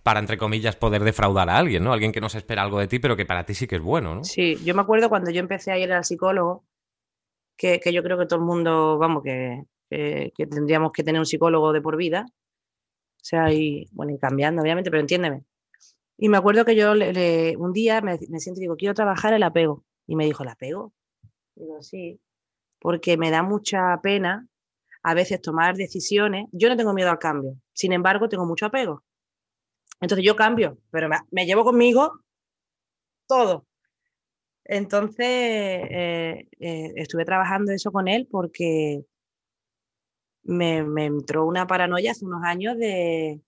[0.06, 1.92] para, entre comillas, poder defraudar a alguien, ¿no?
[1.92, 3.82] Alguien que no se espera algo de ti, pero que para ti sí que es
[3.82, 4.22] bueno, ¿no?
[4.22, 6.64] Sí, yo me acuerdo cuando yo empecé a ir al psicólogo,
[7.56, 11.80] que, yo creo que todo el mundo, vamos, que, tendríamos que tener un psicólogo de
[11.80, 12.24] por vida.
[12.28, 15.42] O sea, y bueno, y cambiando, obviamente, pero entiéndeme.
[16.16, 19.34] Y me acuerdo que yo le, un día me, me, siento y digo, quiero trabajar
[19.34, 19.84] el apego.
[20.06, 20.92] Y me dijo, ¿el apego?
[21.56, 22.20] Digo, sí,
[22.78, 24.46] porque me da mucha pena
[25.02, 26.46] a veces tomar decisiones.
[26.52, 29.02] Yo no tengo miedo al cambio, sin embargo, tengo mucho apego.
[30.00, 32.20] Entonces yo cambio, pero me, llevo conmigo
[33.26, 33.66] todo.
[34.64, 39.04] Entonces eh, eh, estuve trabajando eso con él porque
[40.44, 43.40] me, entró una paranoia hace unos años de...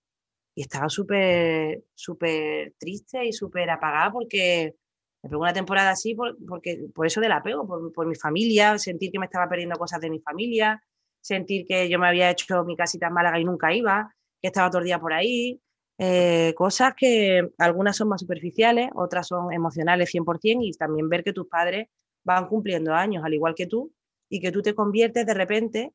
[0.54, 4.74] Y estaba súper, súper triste y súper apagada porque
[5.22, 8.76] me pegó una temporada así por, porque, por eso del apego, por, por mi familia,
[8.78, 10.82] sentir que me estaba perdiendo cosas de mi familia,
[11.20, 14.68] sentir que yo me había hecho mi casita en Málaga y nunca iba, que estaba
[14.68, 15.60] todo el día por ahí,
[15.98, 21.32] eh, cosas que algunas son más superficiales, otras son emocionales 100% y también ver que
[21.32, 21.88] tus padres
[22.24, 23.92] van cumpliendo años al igual que tú
[24.28, 25.92] y que tú te conviertes de repente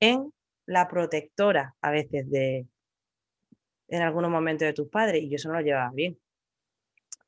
[0.00, 0.32] en
[0.66, 2.66] la protectora a veces de
[3.88, 6.18] en algunos momentos de tus padres y yo eso no lo llevaba bien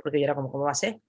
[0.03, 1.01] porque yo era como ¿cómo va a ser?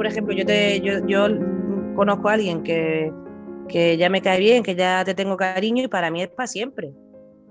[0.00, 1.28] Por ejemplo, yo, te, yo,
[1.94, 3.12] conozco a alguien que,
[3.98, 6.94] ya me cae bien, que ya te tengo cariño y para mí es para siempre.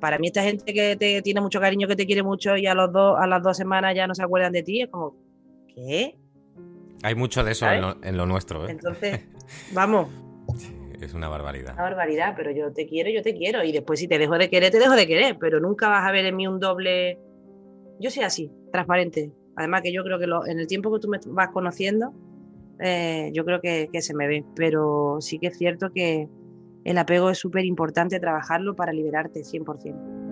[0.01, 2.73] Para mí esta gente que te tiene mucho cariño, que te quiere mucho y a,
[2.73, 5.15] los dos, a las dos semanas ya no se acuerdan de ti, es como,
[5.67, 6.17] ¿qué?
[7.03, 8.67] Hay mucho de eso en lo, nuestro.
[8.67, 8.71] ¿eh?
[8.71, 9.27] Entonces,
[9.73, 10.07] vamos.
[10.99, 11.75] es una barbaridad.
[11.75, 13.63] Una barbaridad, pero yo te quiero, yo te quiero.
[13.63, 16.11] Y después si te dejo de querer, te dejo de querer, pero nunca vas a
[16.11, 17.19] ver en mí un doble...
[17.99, 19.31] Yo soy así, transparente.
[19.55, 22.11] Además que yo creo que en el tiempo que tú me vas conociendo,
[22.79, 26.29] eh, yo creo que, se me ve, pero sí que es cierto que
[26.85, 30.27] el apego es súper importante trabajarlo para liberarte 100%.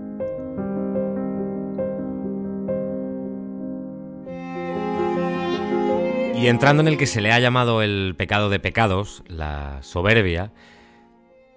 [6.35, 10.53] Y entrando en el que se le ha llamado el pecado de pecados, la soberbia,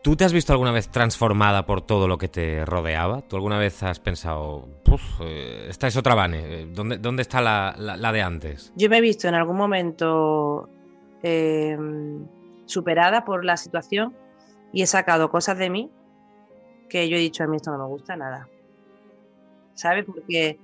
[0.02, 3.20] ¿tú te has visto alguna vez transformada por todo lo que te rodeaba?
[3.20, 4.66] ¿Tú alguna vez has pensado,
[5.20, 8.72] eh, esta es otra Vane, eh, ¿dónde, dónde está la, la, de antes?
[8.74, 10.70] Yo me he visto en algún momento
[11.22, 12.26] em,
[12.66, 14.14] superada por la situación
[14.72, 15.90] y he sacado cosas de mí
[16.88, 18.48] que yo he dicho, a mí esto no me gusta nada.
[19.74, 20.04] ¿Sabes?
[20.04, 20.58] Porque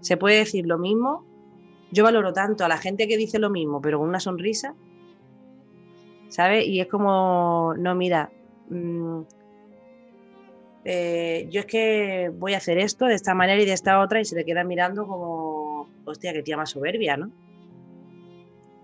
[0.00, 1.24] se puede decir lo mismo.
[1.90, 4.74] Yo valoro tanto a la gente que dice lo mismo, pero con una sonrisa.
[6.28, 6.66] ¿Sabes?
[6.66, 8.30] Y es como, no, mira,
[8.70, 9.20] mm,
[10.84, 14.20] eh, yo es que voy a hacer esto de esta manera y de esta otra
[14.20, 17.30] y se te queda mirando como, hostia, que tía más soberbia, ¿no?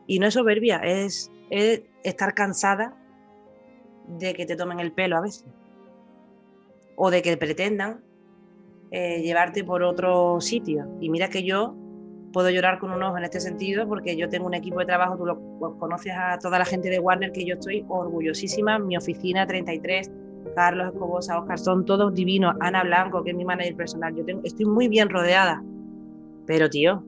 [0.08, 2.96] Y no es soberbia, es, es estar cansada
[4.08, 5.44] de que te tomen el pelo a veces.
[6.96, 8.00] O de que pretendan
[8.90, 10.88] eh, llevarte por otro sitio.
[11.00, 11.76] Y mira que yo
[12.32, 15.16] puedo llorar con un ojo en este sentido porque yo tengo un equipo de trabajo,
[15.16, 15.38] tú lo,
[15.78, 20.10] conoces a toda la gente de Warner, que yo estoy orgullosísima, mi oficina 33,
[20.54, 24.40] Carlos Escobosa, Oscar, son todos divinos, Ana Blanco, que es mi manager personal, yo tengo,
[24.44, 25.62] estoy muy bien rodeada,
[26.46, 27.02] pero tío,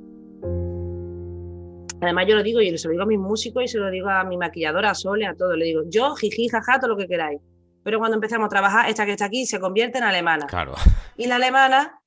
[2.01, 4.09] además yo lo digo y se lo digo a mis músicos y se lo digo
[4.09, 7.07] a mi maquilladora, a Sole, a todos, le digo, yo, jiji, jaja, todo lo que
[7.07, 7.41] queráis,
[7.83, 10.47] pero cuando empezamos a trabajar, esta que está aquí se convierte en alemana.
[10.47, 10.75] Claro.
[11.17, 12.01] Y la alemana,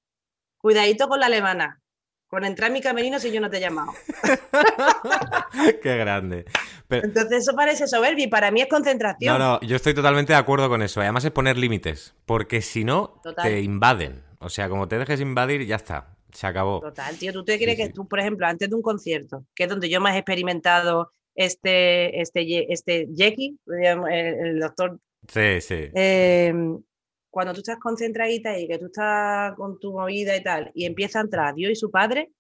[0.58, 1.80] cuidadito con la alemana.
[2.28, 3.92] Con entrar en mi camerino si yo no te he llamado.
[5.84, 6.46] Qué grande.
[6.90, 9.38] Entonces eso parece soberbia y para mí es concentración.
[9.38, 11.00] No, no, yo estoy totalmente de acuerdo con eso.
[11.02, 14.24] Además es poner límites, porque si no, te invaden.
[14.40, 16.13] O sea, como te dejes invadir, ya está.
[16.34, 16.82] Se acabó.
[16.82, 17.32] Total, tío.
[17.32, 20.02] ¿Tú te crees que tú, por ejemplo, antes de un concierto, que es donde yo
[20.02, 25.90] más he experimentado este, este, este Jackie, el doctor Sí, sí.
[25.94, 26.82] Em,
[27.30, 31.20] cuando tú estás concentradita y que tú estás con tu movida y tal, y empieza
[31.20, 32.32] a entrar Dios y su padre,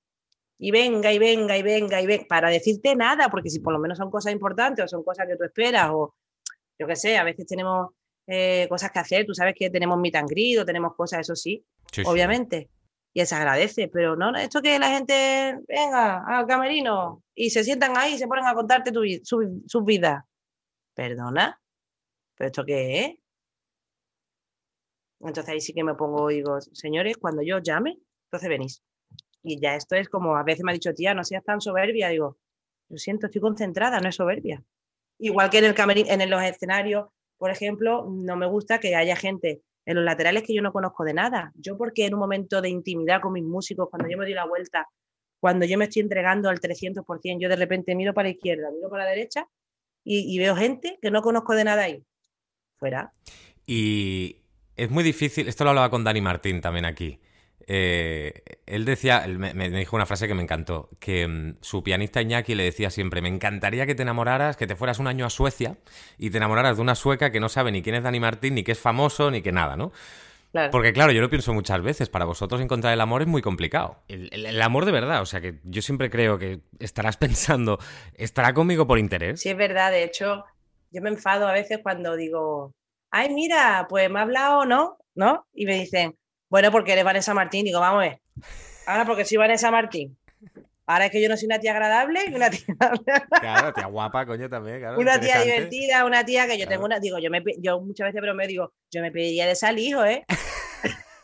[0.60, 3.80] y venga, y venga, y venga, y venga, para decirte nada, porque si por lo
[3.80, 6.16] menos son cosas importantes o son cosas que tú esperas, o
[6.78, 7.90] yo qué sé, a veces tenemos
[8.28, 10.30] eh, cosas que hacer, tú sabes que tenemos meet and
[10.60, 11.66] o tenemos cosas, eso sí,
[12.06, 12.70] obviamente.
[13.14, 17.96] Y se agradece, pero no, esto que la gente venga al camerino y se sientan
[17.96, 20.24] ahí y se ponen a contarte tu, su, sus vidas.
[20.96, 21.62] Perdona,
[22.36, 23.16] ¿pero esto qué es?
[25.20, 28.84] Entonces ahí sí que me pongo, digo, señores, cuando yo llame, entonces venís.
[29.44, 32.10] Y ya esto es como, a veces me ha dicho, tía, no seas tan soberbia.
[32.10, 32.38] Digo,
[32.90, 34.64] lo siento, estoy concentrada, no es soberbia.
[35.20, 39.16] Igual que en el camerín, en los escenarios, por ejemplo, no me gusta que haya
[39.16, 41.52] gente en los laterales que yo no conozco de nada.
[41.56, 44.46] Yo porque en un momento de intimidad con mis músicos, cuando yo me doy la
[44.46, 44.88] vuelta,
[45.40, 48.90] cuando yo me estoy entregando al 300%, yo de repente miro para la izquierda, miro
[48.90, 49.48] para la derecha
[50.06, 52.04] y veo gente que no conozco de nada ahí.
[53.66, 54.38] Y
[54.76, 57.20] es muy difícil, esto lo hablaba con Dani Martín también aquí.
[57.68, 62.56] Eh, él decía, me, dijo una frase que me encantó, que mm, su pianista Iñaki
[62.56, 65.78] le decía siempre, me encantaría que te enamoraras, que te fueras un año a Suecia
[66.18, 68.64] y te enamoraras de una sueca que no sabe ni quién es Dani Martín, ni
[68.64, 69.92] que es famoso, ni que nada, ¿no?
[70.72, 74.04] Porque claro, yo lo pienso muchas veces, para vosotros encontrar el amor es muy complicado.
[74.08, 77.80] El, amor de verdad, o sea que yo siempre creo que estarás pensando,
[78.14, 79.42] ¿estará conmigo por interés?
[79.42, 80.46] Sí, es verdad, de hecho,
[80.92, 82.72] yo me enfado a veces cuando digo,
[83.10, 84.98] ay, mira, pues me ha hablado, ¿no?
[85.16, 85.48] ¿No?
[85.54, 86.16] Y me dicen,
[86.54, 87.66] bueno, porque eres Vanessa Martín.
[87.66, 88.20] Digo, vamos a ver.
[88.86, 90.16] Ahora porque soy Vanessa Martín.
[90.86, 92.64] Ahora es que yo no soy una tía agradable y una tía.
[93.42, 94.78] claro, tía guapa, coño, también.
[94.78, 97.00] Claro, una tía divertida, una tía que yo tengo una.
[97.00, 100.06] Digo, yo, me, yo muchas veces, pero me digo, yo me pediría de salir, hijo,
[100.06, 100.28] ¿eh?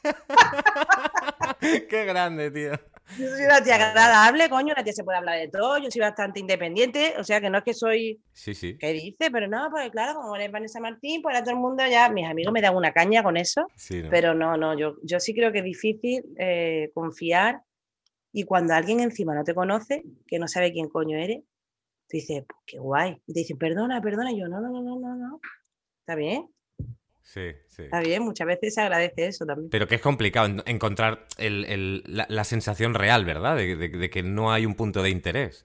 [1.89, 2.71] Qué grande, tío.
[3.17, 6.01] Yo soy una tía agradable, coño, una tía se puede hablar de todo, yo soy
[6.01, 8.21] bastante independiente, o sea que no es que soy...
[8.33, 8.77] Sí, sí.
[8.77, 9.31] ¿Qué dice?
[9.31, 12.27] Pero no, porque claro, como eres Vanessa Martín, pues ahora todo el mundo ya, mis
[12.27, 13.67] amigos me dan una caña con eso,
[14.09, 17.61] pero no, no, yo, yo sí creo que es difícil eh, confiar
[18.31, 21.39] y cuando alguien encima no te conoce, que no sabe quién coño eres,
[22.07, 24.81] tú dices, pues qué guay, y te dicen, perdona, perdona, y yo, no, no, no,
[24.81, 25.41] no, no, no,
[26.01, 26.47] está bien,
[27.29, 27.83] Sí, sí.
[27.83, 29.69] Está bien, muchas veces se agradece eso también.
[29.69, 33.55] Pero que es complicado encontrar la, sensación real, ¿verdad?
[33.55, 35.63] De, que no hay un punto de interés.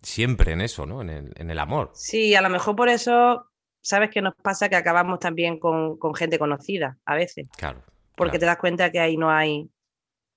[0.00, 1.02] Siempre en eso, ¿no?
[1.02, 1.90] En el, amor.
[1.94, 4.68] Sí, a lo mejor por eso, ¿sabes qué nos pasa?
[4.68, 7.48] Que acabamos también con, gente conocida, a veces.
[7.56, 7.82] Claro.
[8.14, 9.68] Porque te das cuenta que ahí no hay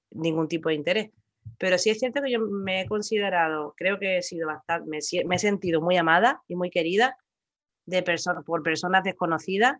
[0.09, 1.11] ningún tipo de interés.
[1.59, 5.35] Pero sí es cierto que yo me he considerado, creo que he sido bastante, me,
[5.35, 7.17] he sentido muy amada y muy querida
[7.85, 8.03] de
[8.43, 9.77] por personas desconocidas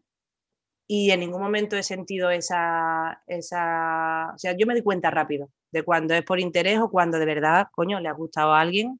[0.87, 5.49] y en ningún momento he sentido esa, esa, o sea, yo me doy cuenta rápido
[5.71, 8.99] de cuando es por interés o cuando de verdad, coño, le ha gustado a alguien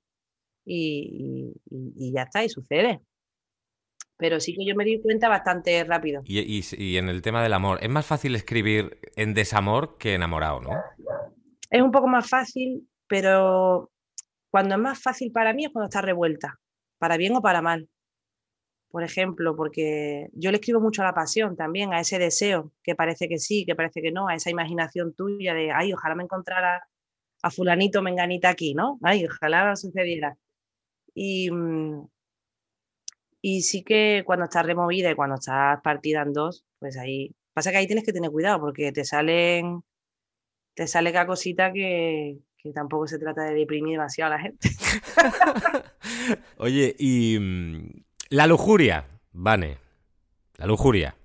[0.66, 3.02] y, ya está, y sucede.
[4.18, 6.22] Pero sí que yo me di cuenta bastante rápido.
[6.26, 10.62] Y, y, en el tema del amor, ¿es más fácil escribir en desamor que enamorado,
[10.62, 10.72] no?
[11.70, 13.92] Es un poco más fácil, pero
[14.50, 16.60] Cuando es más fácil para mí es cuando está revuelta,
[16.98, 17.90] para bien o para mal.
[18.90, 22.96] Por ejemplo, porque yo le escribo mucho a la pasión también, a ese deseo, que
[22.96, 26.24] parece que sí, que parece que no, a esa imaginación tuya de, ay, ojalá me
[26.24, 26.88] encontrara
[27.42, 29.00] a fulanito, menganita aquí, ¿no?
[29.04, 30.38] Ay, ojalá sucediera.
[31.14, 32.08] Y, mm,
[33.42, 37.72] y sí que cuando estás removida y cuando estás partida en dos, pues ahí, pasa
[37.72, 39.84] que ahí tienes que tener cuidado porque te salen,
[40.74, 44.70] te sale cada cosita que, que tampoco se trata de deprimir demasiado a la gente.
[46.58, 48.05] Oye, y mm,
[48.36, 49.78] la lujuria, Vane,
[50.58, 51.16] la lujuria.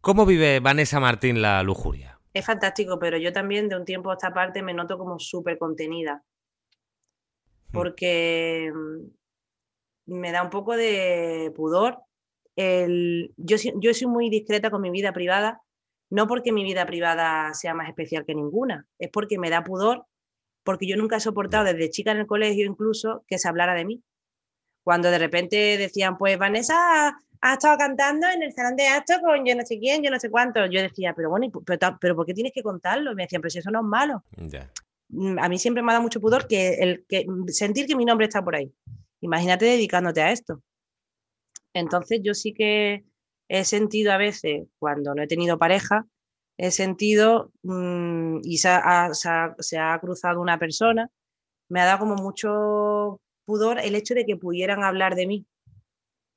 [0.00, 2.18] ¿Cómo vive Vanessa Martín la lujuria?
[2.32, 5.58] Es fantástico, pero yo también de un tiempo a esta parte me noto como súper
[5.58, 6.24] contenida.
[7.68, 7.72] Hmm.
[7.72, 11.98] Porque mm, me da un poco de pudor.
[12.56, 15.60] El, yo, yo soy muy discreta con mi vida privada,
[16.08, 20.06] no porque mi vida privada sea más especial que ninguna, es porque me da pudor
[20.64, 23.84] porque yo nunca he soportado desde chica en el colegio incluso que se hablara de
[23.84, 24.02] mí.
[24.86, 29.44] Cuando de repente decían, pues Vanessa ha estado cantando en el salón de actos con
[29.44, 30.64] yo no sé quién, yo no sé cuánto.
[30.66, 31.50] Yo decía, pero bueno,
[32.00, 33.10] pero, ¿por qué tienes que contarlo?
[33.10, 34.22] Y me decían, pero si eso no es malo.
[35.08, 38.04] Mm, a mí siempre me ha dado mucho pudor que, el, que sentir que mi
[38.04, 38.72] nombre está por ahí.
[39.22, 40.62] Imagínate dedicándote a esto.
[41.74, 43.04] Entonces yo sí que
[43.48, 46.06] he sentido a veces, cuando no he tenido pareja,
[46.58, 51.10] he sentido mm, y se ha, cruzado una persona,
[51.68, 55.46] me ha dado como mucho pudor el hecho de que pudieran hablar de mí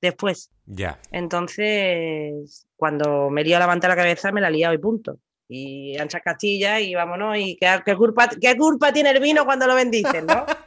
[0.01, 0.49] después.
[0.65, 0.99] Ya.
[1.11, 5.19] Entonces, cuando me lío a levantar la cabeza, me la he liado y punto.
[5.49, 7.37] Y anchas castillas y vámonos.
[7.37, 10.45] ¿Y qué, qué, culpa, qué culpa tiene el vino cuando lo bendicen, no?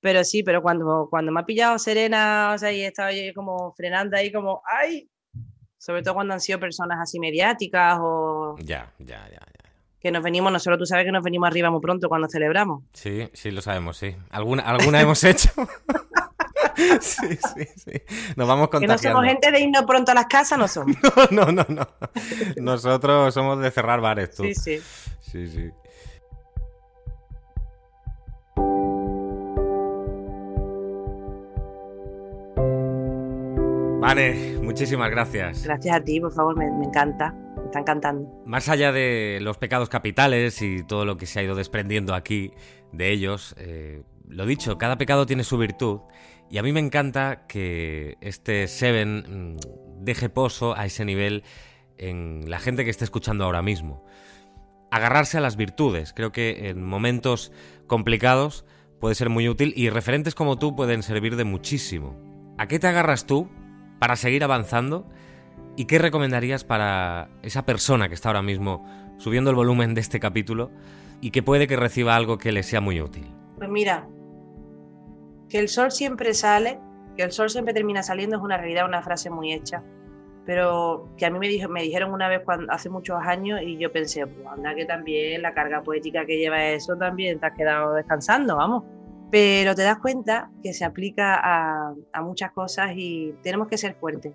[0.00, 3.34] Pero sí, pero cuando, cuando me ha pillado Serena, o sea, y he estado yo
[3.34, 5.10] como frenando ahí, como, ¡ay!
[5.76, 8.56] Sobre todo cuando han sido personas así mediáticas o.
[8.60, 9.47] Ya, ya, ya.
[10.00, 12.84] Que nos venimos, nosotros tú sabes que nos venimos arriba muy pronto cuando celebramos.
[12.92, 14.14] Sí, sí, lo sabemos, sí.
[14.30, 15.50] Alguna, alguna hemos hecho.
[17.00, 18.02] sí, sí, sí.
[18.36, 19.00] Nos vamos contagiando.
[19.00, 20.96] Que no somos gente de irnos pronto a las casas, no somos.
[21.30, 21.88] no, no, no, no.
[22.58, 24.44] Nosotros somos de cerrar bares, tú.
[24.44, 24.80] Sí, sí.
[25.20, 25.70] Sí, sí.
[34.08, 35.64] Vale, muchísimas gracias.
[35.64, 37.34] Gracias a ti, por favor, me, encanta.
[37.68, 38.42] Me está encantando.
[38.46, 42.52] Más allá de los pecados capitales y todo lo que se ha ido desprendiendo aquí
[42.92, 46.00] de ellos, eh, lo dicho, cada pecado tiene su virtud.
[46.48, 51.44] Y a mí me encanta que este Seven mm, deje pozo a ese nivel
[51.98, 54.02] en la gente que esté escuchando ahora mismo.
[54.90, 56.14] Agarrarse a las virtudes.
[56.14, 57.52] Creo que en momentos
[57.86, 58.64] complicados
[58.98, 62.16] puede ser muy útil y referentes como tú pueden servir de muchísimo.
[62.56, 63.50] ¿A qué te agarras tú
[63.98, 65.06] para seguir avanzando?
[65.78, 68.84] ¿Y qué recomendarías para esa persona que está ahora mismo
[69.18, 70.72] subiendo el volumen de este capítulo
[71.20, 73.32] y que puede que reciba algo que le sea muy útil?
[73.58, 74.08] Pues mira,
[75.48, 76.80] que el sol siempre sale,
[77.16, 79.84] que el sol siempre termina saliendo es una realidad, una frase muy hecha,
[80.44, 83.78] pero que a mí me, dijo, me dijeron una vez cuando, hace muchos años y
[83.78, 87.56] yo pensé, pues anda que también la carga poética que lleva eso también te has
[87.56, 88.82] quedado descansando, vamos
[89.30, 94.32] pero te das cuenta que se aplica a, muchas cosas y tenemos que ser fuertes.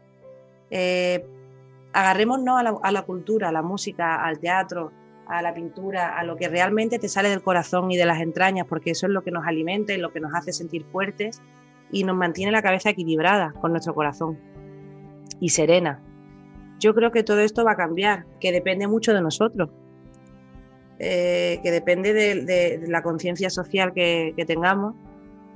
[0.76, 1.24] Eh,
[1.94, 4.92] agarrémonos a la, a la, cultura, a la música, al teatro,
[5.28, 8.66] a la pintura, a lo que realmente te sale del corazón y de las entrañas,
[8.68, 11.42] porque eso es lo que nos alimenta y lo que nos hace sentir fuertes
[11.92, 14.40] y nos mantiene la cabeza equilibrada con nuestro corazón
[15.40, 16.02] y serena.
[16.80, 19.70] Yo creo que todo esto va a cambiar, que depende mucho de nosotros.
[21.00, 24.96] Eh, que depende de, la conciencia social que, tengamos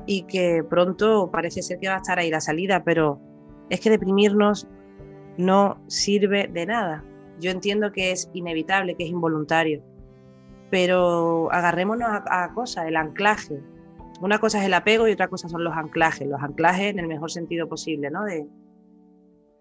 [0.06, 3.20] y que pronto parece ser que va a estar ahí la salida, pero
[3.70, 4.68] es que deprimirnos
[5.38, 7.04] no sirve de nada.
[7.40, 9.84] Yo entiendo que es inevitable, que es involuntario,
[10.70, 13.62] pero agarrémonos a, a cosas, el anclaje.
[14.22, 17.08] Una cosa es el apego y otra cosa son los anclajes, los anclajes en el
[17.08, 18.24] mejor sentido posible, ¿no?
[18.24, 18.48] De,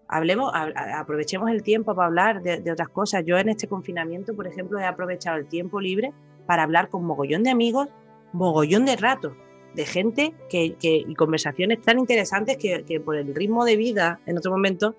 [0.07, 3.23] hablemos, aprovechemos el tiempo para hablar de, otras cosas.
[3.25, 6.13] Yo en este confinamiento, por ejemplo, he aprovechado el tiempo libre
[6.45, 7.89] para hablar con mogollón de amigos,
[8.33, 9.33] mogollón de ratos,
[9.75, 14.51] de gente que, y conversaciones tan interesantes que, por el ritmo de vida en otro
[14.51, 14.95] momento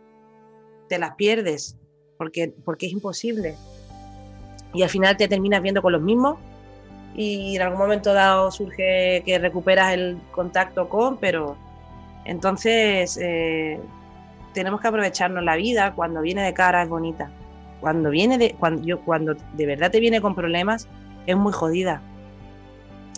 [0.88, 1.76] te las pierdes,
[2.16, 3.54] porque, porque es imposible.
[4.74, 6.38] Y al final te terminas viendo con los mismos
[7.14, 11.56] y en algún momento dado surge que recuperas el contacto con, pero
[12.24, 13.80] entonces eh,
[14.52, 17.30] tenemos que aprovecharnos la vida cuando viene de cara es bonita.
[17.80, 20.88] Cuando viene de cuando yo cuando de verdad te viene con problemas
[21.26, 22.02] es muy jodida.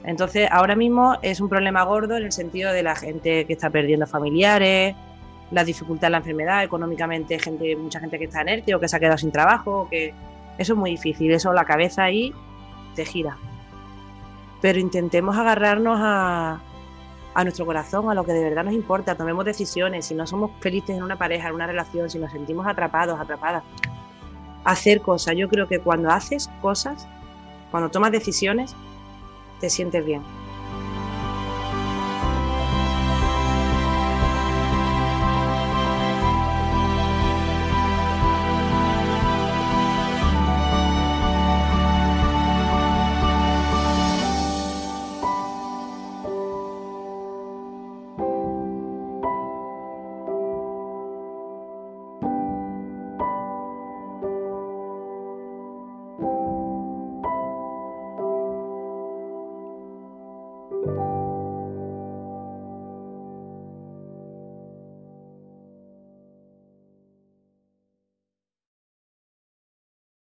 [0.04, 3.68] Entonces, ahora mismo es un problema gordo en el sentido de la gente que está
[3.68, 4.94] perdiendo familiares,
[5.50, 8.88] la dificultad de la enfermedad, económicamente gente mucha gente que está en ERTE o que
[8.88, 10.14] se ha quedado sin trabajo, que
[10.58, 12.32] eso es muy difícil, eso la cabeza ahí
[12.94, 13.36] te gira.
[14.60, 16.60] Pero intentemos agarrarnos a,
[17.34, 20.50] a nuestro corazón, a lo que de verdad nos importa, tomemos decisiones, si no somos
[20.60, 23.62] felices en una pareja, en una relación, si nos sentimos atrapados, atrapadas,
[24.64, 25.34] hacer cosas.
[25.36, 27.08] Yo creo que cuando haces cosas,
[27.70, 28.74] cuando tomas decisiones,
[29.60, 30.22] te sientes bien.